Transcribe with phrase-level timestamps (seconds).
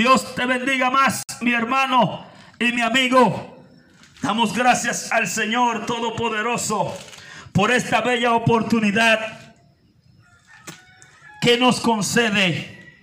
[0.00, 2.24] Dios te bendiga más, mi hermano
[2.58, 3.62] y mi amigo.
[4.22, 6.96] Damos gracias al Señor Todopoderoso
[7.52, 9.54] por esta bella oportunidad
[11.42, 12.96] que nos concede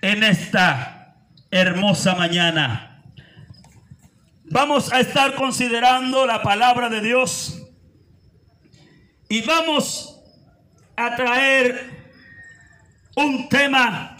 [0.00, 1.16] en esta
[1.50, 3.02] hermosa mañana.
[4.44, 7.66] Vamos a estar considerando la palabra de Dios
[9.28, 10.22] y vamos
[10.94, 12.14] a traer
[13.16, 14.16] un tema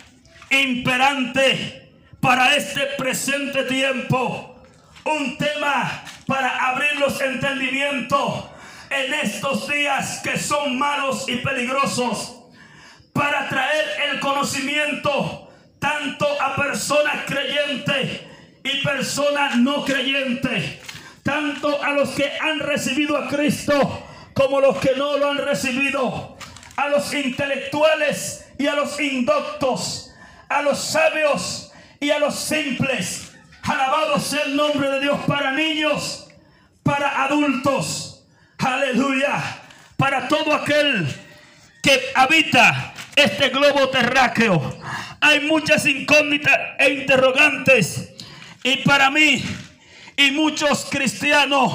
[0.51, 1.78] imperante
[2.21, 4.57] para este presente tiempo.
[5.05, 8.45] Un tema para abrir los entendimientos
[8.91, 12.35] en estos días que son malos y peligrosos.
[13.13, 18.21] Para traer el conocimiento tanto a personas creyentes
[18.63, 20.79] y personas no creyentes.
[21.23, 26.37] Tanto a los que han recibido a Cristo como los que no lo han recibido.
[26.77, 30.13] A los intelectuales y a los indoctos.
[30.49, 31.68] A los sabios
[32.01, 33.33] y a los simples.
[33.63, 36.29] Alabado sea el nombre de Dios para niños,
[36.83, 38.25] para adultos.
[38.59, 39.63] Aleluya.
[39.97, 41.07] Para todo aquel
[41.83, 44.79] que habita este globo terráqueo.
[45.21, 48.11] Hay muchas incógnitas e interrogantes.
[48.63, 49.43] Y para mí
[50.17, 51.73] y muchos cristianos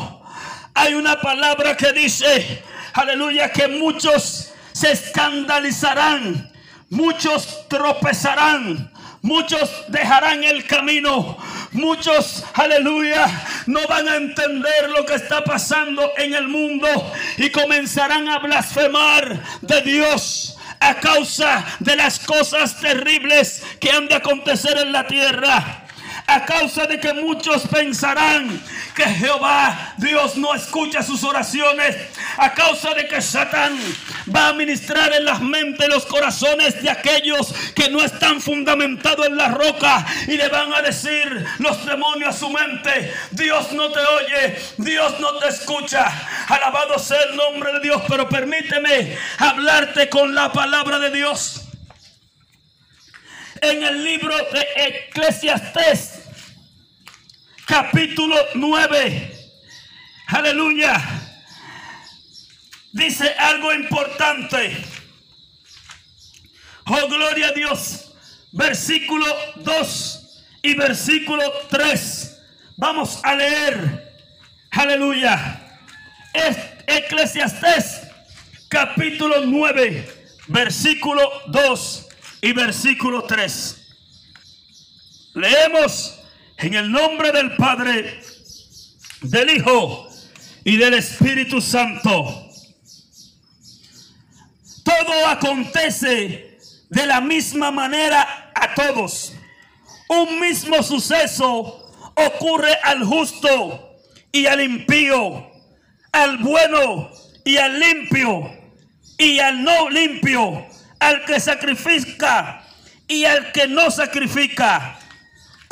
[0.74, 6.52] hay una palabra que dice, aleluya, que muchos se escandalizarán,
[6.90, 8.92] muchos tropezarán,
[9.24, 11.38] Muchos dejarán el camino.
[11.72, 13.26] Muchos, aleluya,
[13.68, 16.88] no van a entender lo que está pasando en el mundo
[17.38, 24.16] y comenzarán a blasfemar de Dios a causa de las cosas terribles que han de
[24.16, 25.84] acontecer en la tierra
[26.28, 28.62] a causa de que muchos pensarán
[28.94, 31.96] que Jehová Dios no escucha sus oraciones,
[32.38, 33.78] a causa de que Satán
[34.34, 39.38] va a ministrar en las mentes, los corazones de aquellos que no están fundamentados en
[39.38, 44.00] la roca y le van a decir los demonios a su mente, Dios no te
[44.00, 46.12] oye, Dios no te escucha,
[46.48, 51.62] alabado sea el nombre de Dios, pero permíteme hablarte con la palabra de Dios.
[53.62, 56.23] En el libro de Eclesiastés,
[57.74, 59.32] capítulo 9.
[60.28, 60.94] Aleluya.
[62.92, 64.78] Dice algo importante.
[66.86, 68.14] Oh, gloria a Dios.
[68.52, 69.26] Versículo
[69.56, 72.42] 2 y versículo 3.
[72.78, 74.22] Vamos a leer.
[74.70, 75.80] Aleluya.
[76.32, 76.56] Es
[76.86, 78.02] Eclesiastés
[78.70, 82.08] capítulo 9, versículo 2
[82.40, 83.82] y versículo 3.
[85.34, 86.20] Leemos
[86.64, 88.22] en el nombre del Padre,
[89.22, 90.10] del Hijo
[90.64, 92.50] y del Espíritu Santo.
[94.84, 96.58] Todo acontece
[96.90, 99.34] de la misma manera a todos.
[100.08, 103.98] Un mismo suceso ocurre al justo
[104.32, 105.52] y al impío,
[106.14, 107.12] al bueno
[107.44, 108.52] y al limpio,
[109.18, 110.66] y al no limpio
[111.04, 112.64] al que sacrifica
[113.08, 114.98] y al que no sacrifica.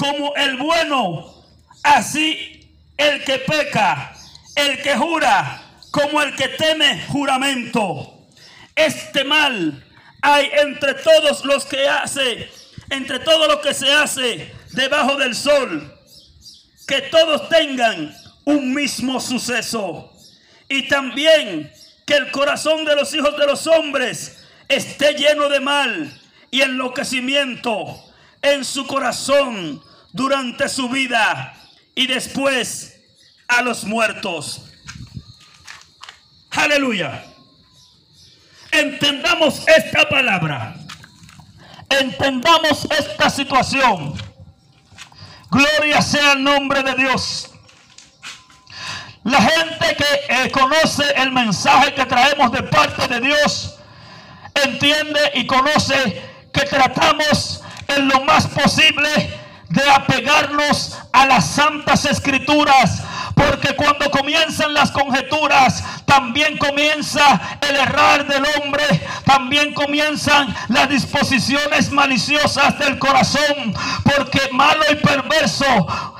[0.01, 1.31] Como el bueno,
[1.83, 2.67] así
[2.97, 4.15] el que peca,
[4.55, 8.11] el que jura, como el que teme juramento.
[8.75, 9.85] Este mal
[10.23, 12.49] hay entre todos los que hace,
[12.89, 15.95] entre todo lo que se hace debajo del sol,
[16.87, 18.11] que todos tengan
[18.45, 20.11] un mismo suceso.
[20.67, 21.71] Y también
[22.07, 26.19] que el corazón de los hijos de los hombres esté lleno de mal
[26.49, 28.03] y enloquecimiento
[28.41, 31.53] en su corazón durante su vida
[31.95, 32.99] y después
[33.47, 34.65] a los muertos.
[36.51, 37.23] Aleluya.
[38.71, 40.75] Entendamos esta palabra.
[41.89, 44.13] Entendamos esta situación.
[45.49, 47.51] Gloria sea el nombre de Dios.
[49.23, 53.75] La gente que eh, conoce el mensaje que traemos de parte de Dios
[54.63, 56.21] entiende y conoce
[56.53, 59.40] que tratamos en lo más posible
[59.81, 63.03] de apegarnos a las santas escrituras.
[63.35, 68.83] Porque cuando comienzan las conjeturas, también comienza el errar del hombre,
[69.25, 73.73] también comienzan las disposiciones maliciosas del corazón,
[74.03, 75.65] porque malo y perverso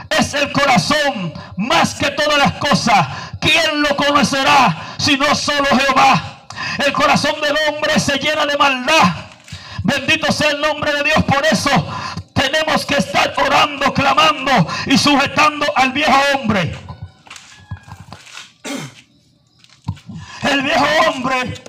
[0.09, 3.07] es el corazón más que todas las cosas.
[3.39, 6.45] ¿Quién lo conocerá si no solo Jehová?
[6.85, 9.15] El corazón del hombre se llena de maldad.
[9.83, 11.23] Bendito sea el nombre de Dios.
[11.23, 11.69] Por eso
[12.61, 14.51] tenemos que estar orando, clamando
[14.85, 16.75] y sujetando al viejo hombre.
[20.43, 21.63] El viejo hombre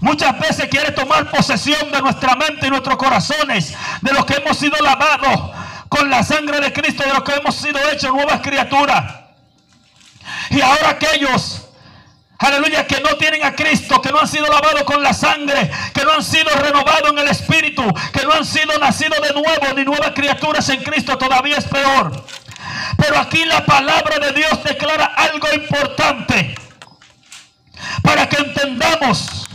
[0.00, 4.58] muchas veces quiere tomar posesión de nuestra mente y nuestros corazones, de los que hemos
[4.58, 5.52] sido lavados
[5.88, 9.04] con la sangre de Cristo, de los que hemos sido hechos nuevas criaturas.
[10.50, 11.63] Y ahora aquellos
[12.38, 16.04] Aleluya, que no tienen a Cristo, que no han sido lavados con la sangre, que
[16.04, 19.84] no han sido renovados en el Espíritu, que no han sido nacidos de nuevo, ni
[19.84, 22.24] nuevas criaturas en Cristo, todavía es peor.
[22.96, 26.54] Pero aquí la palabra de Dios declara algo importante
[28.02, 29.48] para que entendamos,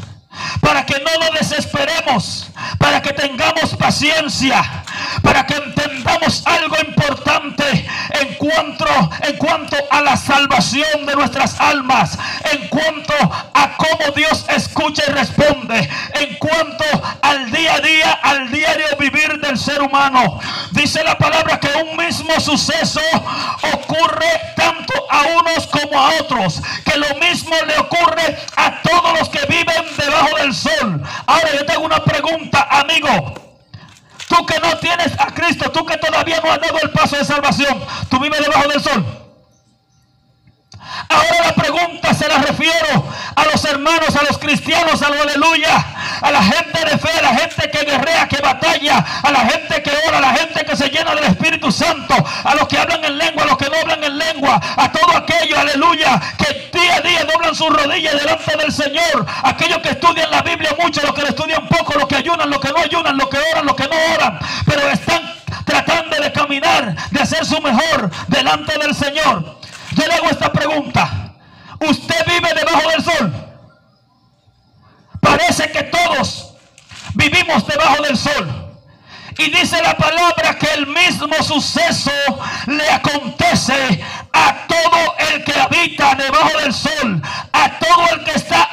[0.61, 4.78] para que no nos desesperemos, para que tengamos paciencia,
[5.21, 7.87] para que entendamos algo importante
[8.21, 8.85] en cuanto,
[9.21, 12.17] en cuanto a la salvación de nuestras almas,
[12.51, 13.13] en cuanto
[13.53, 16.85] a cómo Dios escucha y responde, en cuanto
[17.21, 20.39] al día a día, al diario vivir del ser humano.
[20.71, 23.01] Dice la palabra que un mismo suceso
[23.73, 29.29] ocurre tanto a unos como a otros, que lo mismo le ocurre a todos los
[29.29, 31.01] que viven debajo del sol.
[31.25, 33.48] Ahora yo tengo una pregunta, amigo.
[34.29, 37.25] Tú que no tienes a Cristo, tú que todavía no has dado el paso de
[37.25, 39.03] salvación, tú vives debajo del sol.
[41.09, 43.05] Ahora la pregunta se la refiero
[43.35, 45.85] a los hermanos, a los cristianos, a los aleluya,
[46.21, 49.81] a la gente de fe, a la gente que guerrea, que batalla, a la gente
[49.81, 53.03] que ora, a la gente que se llena del Espíritu Santo, a los que hablan
[53.03, 56.95] en lengua, a los que no hablan en lengua, a todo aquello, aleluya, que día
[56.95, 61.13] a día doblan sus rodillas delante del Señor, aquellos que estudian la Biblia mucho, los
[61.13, 63.75] que la estudian poco, los que ayunan, los que no ayunan, los que oran, los
[63.75, 63.88] que no
[68.27, 69.59] delante del Señor.
[69.95, 71.33] Yo le hago esta pregunta.
[71.79, 73.33] ¿Usted vive debajo del sol?
[75.21, 76.53] Parece que todos
[77.13, 78.69] vivimos debajo del sol.
[79.37, 82.11] Y dice la palabra que el mismo suceso
[82.67, 84.03] le acontece
[84.33, 87.21] a todo el que habita debajo del sol,
[87.53, 88.68] a todo el que está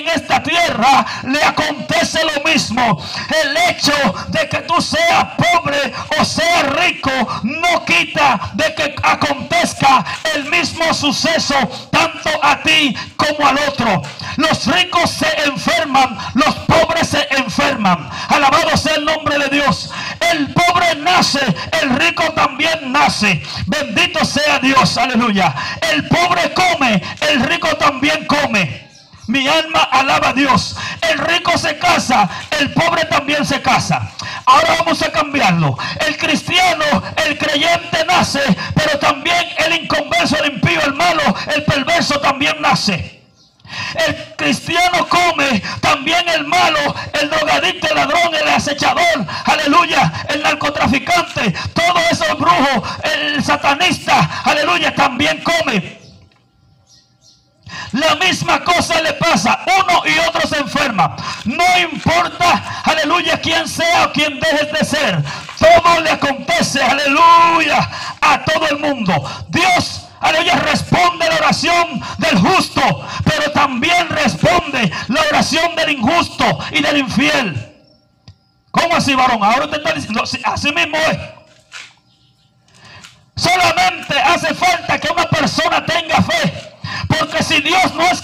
[0.00, 3.02] en esta tierra, le acontece lo mismo.
[3.42, 3.92] El hecho
[4.28, 7.10] de que tú seas pobre o seas rico
[7.42, 10.04] no quita de que acontezca
[10.34, 11.54] el mismo suceso
[11.90, 14.02] tanto a ti como al otro.
[14.36, 18.08] Los ricos se enferman, los pobres se enferman.
[18.28, 19.90] Alabado sea el nombre de Dios.
[20.32, 21.40] El pobre nace,
[21.82, 23.42] el rico también nace.
[23.66, 25.54] Bendito sea Dios, aleluya.
[25.92, 28.89] El pobre come, el rico también come.
[29.30, 30.76] Mi alma alaba a Dios.
[31.08, 32.28] El rico se casa,
[32.58, 34.10] el pobre también se casa.
[34.44, 35.78] Ahora vamos a cambiarlo.
[36.04, 36.84] El cristiano,
[37.24, 38.40] el creyente nace,
[38.74, 41.22] pero también el inconverso, el impío, el malo,
[41.54, 43.22] el perverso también nace.
[43.94, 51.54] El cristiano come, también el malo, el drogadicto, el ladrón, el acechador, aleluya, el narcotraficante,
[51.72, 55.99] todos esos brujos, el satanista, aleluya, también come.
[57.92, 61.16] La misma cosa le pasa, uno y otro se enferma.
[61.44, 65.24] No importa, aleluya, quién sea o quién dejes de ser.
[65.58, 69.12] Todo le acontece, aleluya, a todo el mundo.
[69.48, 72.82] Dios Aleluya, responde la oración del justo,
[73.24, 77.66] pero también responde la oración del injusto y del infiel.
[78.70, 79.42] ¿Cómo así, varón?
[79.42, 81.18] Ahora te está diciendo, así mismo es.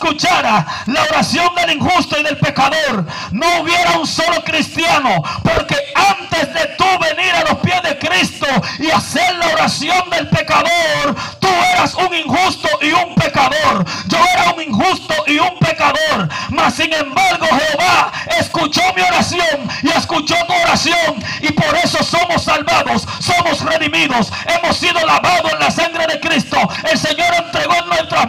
[0.06, 5.22] Escuchara la oración del injusto y del pecador, no hubiera un solo cristiano.
[5.42, 8.46] Porque antes de tú venir a los pies de Cristo
[8.78, 13.84] y hacer la oración del pecador, tú eras un injusto y un pecador.
[14.06, 16.28] Yo era un injusto y un pecador.
[16.50, 21.24] Mas sin embargo Jehová escuchó mi oración y escuchó tu oración.
[21.40, 26.56] Y por eso somos salvados, somos redimidos, hemos sido lavados en la sangre de Cristo.
[26.90, 27.34] El Señor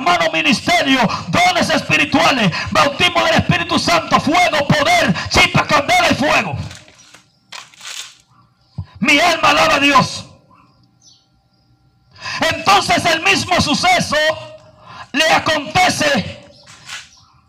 [0.02, 6.58] manos ministerio, dones espirituales, bautismo del Espíritu Santo, fuego, poder, chispa, candela y fuego.
[9.00, 10.26] Mi alma alaba a Dios.
[12.54, 14.18] Entonces el mismo suceso
[15.14, 16.46] le acontece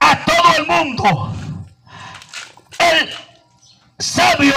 [0.00, 1.34] a todo el mundo.
[2.78, 3.10] El
[3.98, 4.54] sabio,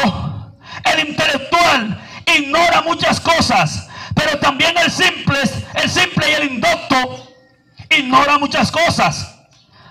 [0.83, 2.01] el intelectual,
[2.37, 5.39] ignora muchas cosas, pero también el simple,
[5.75, 7.30] el simple y el indocto
[7.99, 9.35] ignora muchas cosas.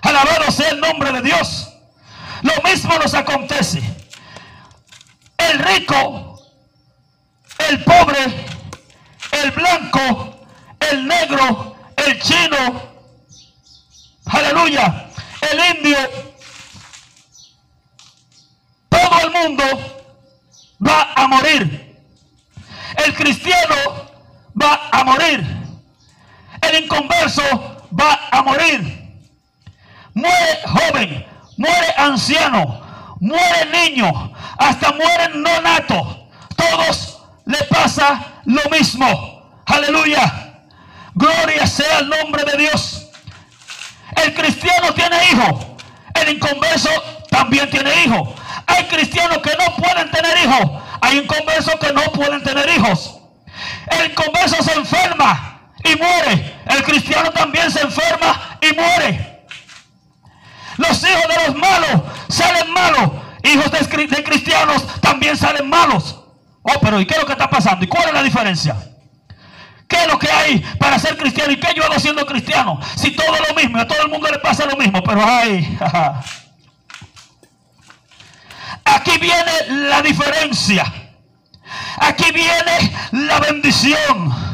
[0.01, 1.67] Alabado sea el nombre de Dios.
[2.41, 3.81] lo mismo nos acontece.
[5.37, 6.41] El rico,
[7.69, 8.45] el pobre,
[9.31, 10.45] el blanco,
[10.91, 12.81] el negro, el chino,
[14.25, 15.07] aleluya,
[15.51, 15.97] el indio,
[18.89, 19.63] todo el mundo
[20.85, 22.03] va a morir.
[23.05, 23.75] El cristiano
[24.61, 25.45] va a morir.
[26.61, 29.01] El inconverso va a morir.
[30.13, 31.25] Muere joven,
[31.57, 32.81] muere anciano,
[33.19, 36.27] muere niño, hasta mueren no nato.
[36.55, 39.61] Todos le pasa lo mismo.
[39.65, 40.51] Aleluya.
[41.13, 43.07] Gloria sea el nombre de Dios.
[44.23, 45.77] El cristiano tiene hijo.
[46.13, 46.89] El inconverso
[47.29, 48.35] también tiene hijo.
[48.67, 50.81] Hay cristianos que no pueden tener hijos.
[51.01, 53.17] Hay inconversos que no pueden tener hijos.
[53.87, 56.60] El inconverso se enferma y muere.
[56.71, 59.45] El cristiano también se enferma y muere.
[60.77, 63.11] Los hijos de los malos salen malos.
[63.43, 66.15] Hijos de, cristianos también salen malos.
[66.61, 67.83] Oh, pero ¿y qué es lo que está pasando?
[67.83, 68.75] ¿Y cuál es la diferencia?
[69.87, 71.51] ¿Qué es lo que hay para ser cristiano?
[71.51, 72.79] ¿Y qué yo hago siendo cristiano?
[72.95, 75.77] Si todo es lo mismo, a todo el mundo le pasa lo mismo, pero hay...
[78.85, 80.91] Aquí viene la diferencia.
[81.97, 84.50] Aquí viene la bendición.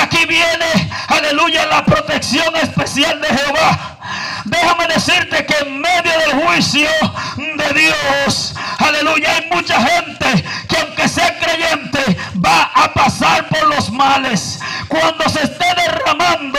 [0.00, 3.98] Aquí viene, aleluya, la protección especial de Jehová.
[4.44, 6.88] Déjame decirte que en medio del juicio
[7.36, 13.90] de Dios, aleluya, hay mucha gente que aunque sea creyente, va a pasar por los
[13.90, 14.58] males.
[14.88, 16.58] Cuando se esté derramando,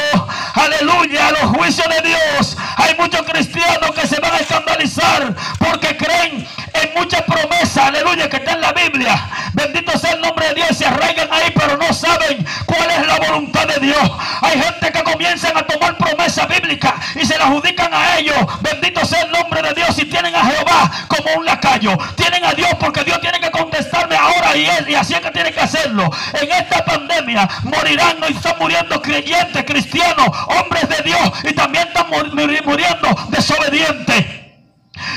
[0.54, 6.34] aleluya, los juicios de Dios, hay muchos cristianos que se van a escandalizar porque creen
[6.34, 6.48] en
[6.96, 9.30] muchas promesas, aleluya, que está en la Biblia.
[9.54, 13.20] Bendito sea el nombre de Dios, se arraigan ahí, pero no saben cuál es la
[13.20, 14.12] voluntad de Dios.
[14.42, 18.38] Hay gente que comienzan a tomar promesas bíblicas y se la adjudican a ellos.
[18.62, 21.98] Bendito sea el nombre de Dios y tienen a Jehová como un lacayo.
[22.16, 25.32] Tienen a Dios porque Dios tiene que contestarme ahora y él y así es que
[25.32, 26.10] tiene que hacerlo.
[26.34, 32.08] En esta pandemia morirán y están muriendo creyentes, cristianos, hombres de Dios y también están
[32.10, 34.44] muriendo desobedientes.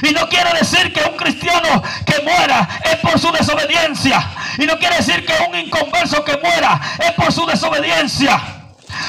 [0.03, 4.25] Y no quiere decir que un cristiano que muera es por su desobediencia.
[4.59, 8.41] Y no quiere decir que un inconverso que muera es por su desobediencia.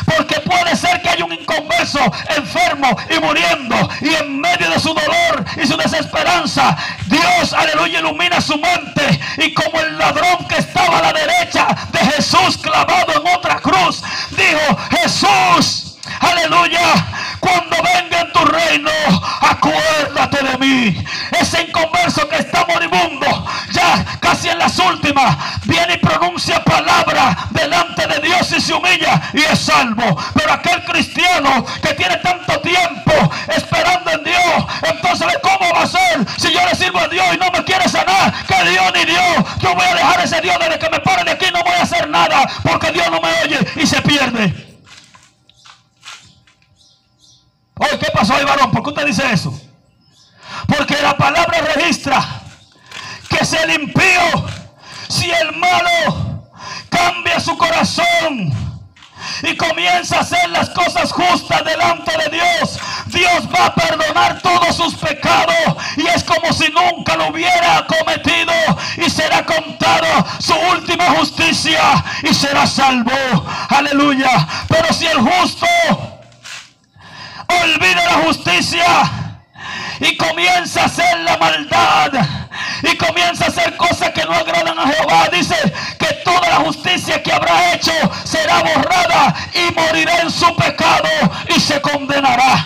[0.05, 1.99] Porque puede ser que haya un inconverso
[2.35, 3.89] enfermo y muriendo.
[4.01, 9.19] Y en medio de su dolor y su desesperanza, Dios, aleluya, ilumina su mente.
[9.37, 14.03] Y como el ladrón que estaba a la derecha de Jesús clavado en otra cruz,
[14.31, 17.05] dijo, Jesús, aleluya,
[17.39, 17.77] cuando
[20.57, 21.05] de mí.
[21.39, 25.35] Ese inconverso que está moribundo, ya casi en las últimas,
[25.65, 30.17] viene y pronuncia palabra delante de Dios y se humilla y es salvo.
[30.33, 33.13] Pero aquel cristiano que tiene tanto tiempo
[33.55, 37.37] esperando en Dios, entonces ¿cómo va a ser si yo le sirvo a Dios y
[37.37, 38.33] no me quiere sanar?
[38.45, 39.45] Que Dios ni Dios.
[39.61, 41.83] Yo voy a dejar ese Dios desde que me pare de aquí, no voy a
[41.83, 44.65] hacer nada porque Dios no me oye y se pierde.
[47.79, 48.71] Oye, ¿qué pasó ahí, varón?
[48.71, 49.66] ¿Por qué usted dice eso?
[50.77, 52.23] Porque la palabra registra
[53.29, 54.45] que si el impío,
[55.09, 56.43] si el malo
[56.89, 58.53] cambia su corazón
[59.41, 64.75] y comienza a hacer las cosas justas delante de Dios, Dios va a perdonar todos
[64.75, 68.53] sus pecados y es como si nunca lo hubiera cometido
[68.97, 70.05] y será contado
[70.39, 71.81] su última justicia
[72.21, 73.11] y será salvo.
[73.69, 74.47] Aleluya.
[74.67, 75.65] Pero si el justo
[77.47, 79.26] olvida la justicia
[79.99, 82.11] y comienza a hacer la maldad
[82.83, 85.29] y comienza a hacer cosas que no agradan a Jehová.
[85.31, 85.55] Dice
[85.97, 87.91] que toda la justicia que habrá hecho
[88.23, 91.09] será borrada y morirá en su pecado
[91.55, 92.65] y se condenará.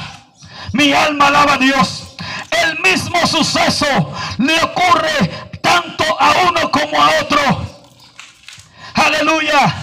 [0.74, 2.16] Mi alma alaba a Dios.
[2.52, 7.66] El mismo suceso le ocurre tanto a uno como a otro.
[8.94, 9.74] Aleluya.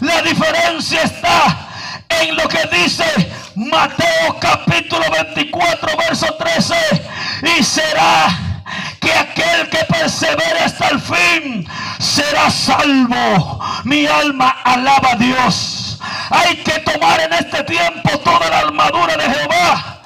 [0.00, 1.68] La diferencia está
[2.08, 3.04] en lo que dice
[3.56, 6.74] Mateo capítulo 24, verso 13.
[7.58, 8.28] Y será
[9.00, 11.66] que aquel que persevere hasta el fin
[11.98, 13.58] será salvo.
[13.84, 15.98] Mi alma alaba a Dios.
[16.28, 20.02] Hay que tomar en este tiempo toda la armadura de Jehová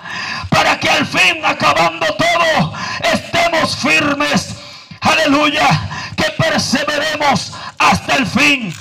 [0.49, 2.73] para que al fin, acabando todo,
[3.13, 4.55] estemos firmes.
[5.01, 5.67] Aleluya.
[6.17, 8.73] Que perseveremos hasta el fin.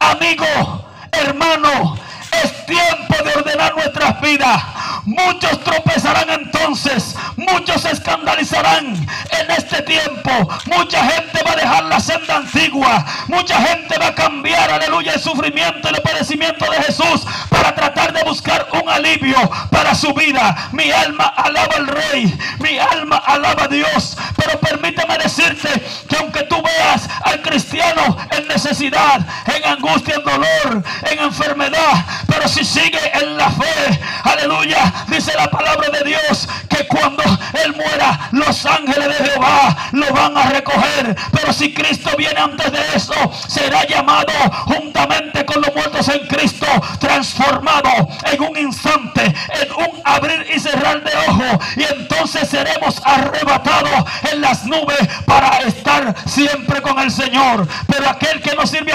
[0.00, 1.98] Amigo, hermano,
[2.42, 4.62] es tiempo de ordenar nuestras vidas.
[5.04, 10.30] Muchos tropezarán entonces, muchos se escandalizarán en este tiempo.
[10.66, 15.20] Mucha gente va a dejar la senda antigua, mucha gente va a cambiar, aleluya, el
[15.20, 19.36] sufrimiento y el padecimiento de Jesús para tratar de buscar un alivio
[19.70, 20.68] para su vida.
[20.72, 24.16] Mi alma alaba al Rey, mi alma alaba a Dios.
[24.36, 25.68] Pero permíteme decirte
[26.08, 32.04] que aunque tú veas al cristiano en necesidad, en angustia, en dolor, en enfermedad,
[32.48, 37.22] si sigue en la fe, aleluya, dice la palabra de Dios que cuando
[37.64, 41.16] Él muera, los ángeles de Jehová lo van a recoger.
[41.32, 43.14] Pero si Cristo viene antes de eso,
[43.48, 44.32] será llamado
[44.66, 46.66] juntamente con los muertos en Cristo,
[46.98, 51.60] transformado en un instante, en un abrir y cerrar de ojo.
[51.76, 57.66] Y entonces seremos arrebatados en las nubes para estar siempre con el Señor.
[57.86, 58.92] Pero aquel que no sirve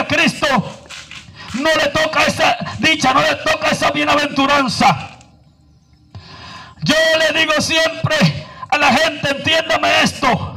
[1.59, 5.09] no le toca esa dicha, no le toca esa bienaventuranza.
[6.83, 8.15] Yo le digo siempre
[8.69, 10.55] a la gente, entiéndame esto.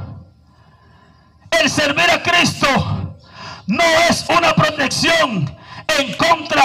[1.50, 3.18] El servir a Cristo
[3.66, 5.56] no es una protección
[5.98, 6.62] en contra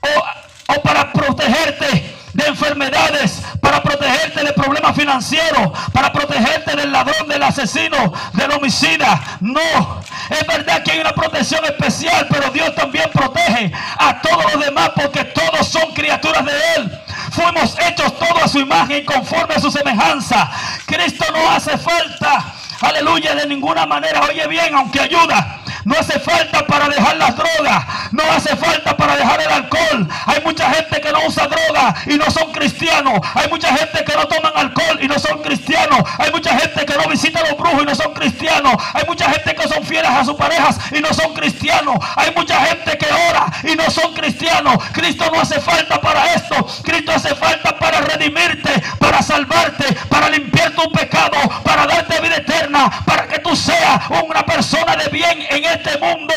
[0.00, 2.09] o, o para protegerte
[2.40, 9.38] de enfermedades, para protegerte de problemas financieros, para protegerte del ladrón, del asesino, del homicida.
[9.40, 14.64] No, es verdad que hay una protección especial, pero Dios también protege a todos los
[14.64, 17.00] demás porque todos son criaturas de Él.
[17.32, 20.50] Fuimos hechos todos a su imagen conforme a su semejanza.
[20.86, 24.22] Cristo no hace falta, aleluya, de ninguna manera.
[24.22, 25.60] Oye bien, aunque ayuda.
[25.84, 27.84] No hace falta para dejar las drogas.
[28.10, 30.08] No hace falta para dejar el alcohol.
[30.26, 33.20] Hay mucha gente que no usa droga y no son cristianos.
[33.34, 36.00] Hay mucha gente que no toman alcohol y no son cristianos.
[36.18, 38.74] Hay mucha gente que no visita a los brujos y no son cristianos.
[38.94, 41.96] Hay mucha gente que son fieles a sus parejas y no son cristianos.
[42.16, 44.78] Hay mucha gente que ora y no son cristianos.
[44.92, 46.66] Cristo no hace falta para esto.
[46.82, 52.90] Cristo hace falta para redimirte, para salvarte, para limpiar tu pecado, para darte vida eterna,
[53.04, 56.34] para que tú seas una persona de bien en este mundo,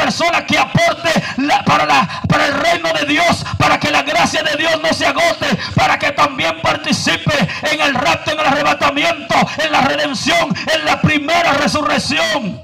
[0.00, 1.10] persona que aporte
[1.66, 5.46] para, para el reino de Dios, para que la gracia de Dios no se agote,
[5.74, 7.34] para que también participe
[7.70, 12.62] en el rapto, en el arrebatamiento, en la redención, en la primera resurrección.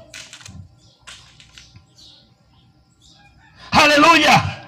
[3.70, 4.66] Aleluya.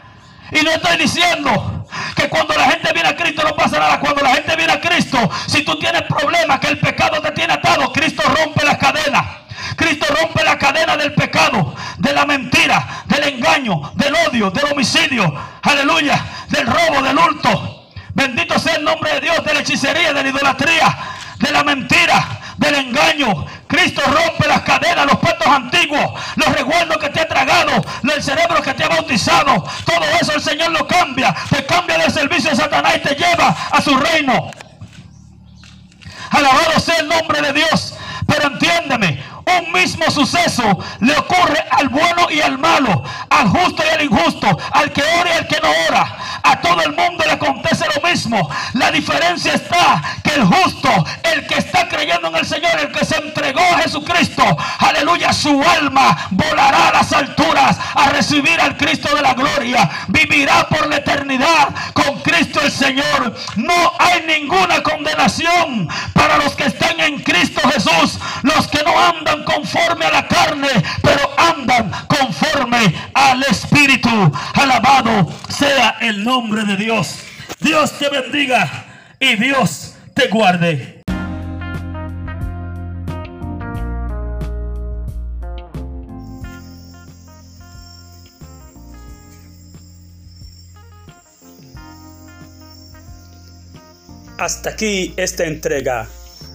[0.52, 4.00] Y no estoy diciendo que cuando la gente viene a Cristo no pasa nada.
[4.00, 7.54] Cuando la gente viene a Cristo, si tú tienes problemas, que el pecado te tiene
[7.54, 9.47] atado, Cristo rompe las cadenas.
[9.78, 15.32] Cristo rompe la cadena del pecado, de la mentira, del engaño, del odio, del homicidio,
[15.62, 17.86] aleluya, del robo, del hurto.
[18.12, 20.98] Bendito sea el nombre de Dios, de la hechicería, de la idolatría,
[21.38, 23.46] de la mentira, del engaño.
[23.68, 28.60] Cristo rompe las cadenas, los pactos antiguos, los recuerdos que te ha tragado, el cerebro
[28.60, 29.64] que te ha bautizado.
[29.84, 31.32] Todo eso el Señor lo cambia.
[31.50, 34.50] Te cambia del servicio de Satanás y te lleva a su reino.
[36.30, 37.94] Alabado sea el nombre de Dios.
[38.26, 39.22] Pero entiéndeme,
[39.58, 44.58] un mismo suceso le ocurre al bueno y al malo, al justo y al injusto,
[44.72, 46.16] al que ora y al que no ora.
[46.42, 48.48] A todo el mundo le acontece lo mismo.
[48.74, 50.88] La diferencia está que el justo,
[51.24, 54.44] el que está creyendo en el Señor, el que se entregó a Jesucristo,
[54.78, 59.90] aleluya, su alma volará a las alturas a recibir al Cristo de la gloria.
[60.08, 63.34] Vivirá por la eternidad con Cristo el Señor.
[63.56, 68.98] No hay ninguna condenación para los que están en Cristo Jesús, los que no
[69.44, 70.68] conforme a la carne,
[71.02, 74.32] pero andan conforme al Espíritu.
[74.54, 77.20] Alabado sea el nombre de Dios.
[77.60, 78.68] Dios te bendiga
[79.18, 80.98] y Dios te guarde.
[94.38, 96.06] Hasta aquí esta entrega.